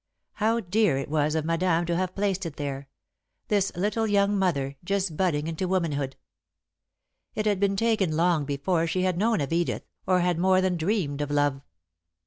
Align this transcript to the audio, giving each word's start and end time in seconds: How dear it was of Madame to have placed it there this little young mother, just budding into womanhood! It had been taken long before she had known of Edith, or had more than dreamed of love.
How 0.33 0.61
dear 0.61 0.97
it 0.97 1.11
was 1.11 1.35
of 1.35 1.45
Madame 1.45 1.85
to 1.85 1.95
have 1.95 2.15
placed 2.15 2.47
it 2.47 2.55
there 2.55 2.87
this 3.49 3.71
little 3.75 4.07
young 4.07 4.35
mother, 4.35 4.75
just 4.83 5.15
budding 5.15 5.45
into 5.45 5.67
womanhood! 5.67 6.15
It 7.35 7.45
had 7.45 7.59
been 7.59 7.75
taken 7.75 8.17
long 8.17 8.43
before 8.45 8.87
she 8.87 9.03
had 9.03 9.15
known 9.19 9.41
of 9.41 9.53
Edith, 9.53 9.83
or 10.07 10.21
had 10.21 10.39
more 10.39 10.59
than 10.59 10.75
dreamed 10.75 11.21
of 11.21 11.29
love. 11.29 11.61